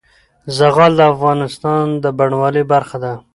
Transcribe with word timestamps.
زغال 0.57 0.91
د 0.97 1.01
افغانستان 1.13 1.85
د 2.03 2.05
بڼوالۍ 2.17 2.63
برخه 2.73 2.97
ده. 3.03 3.13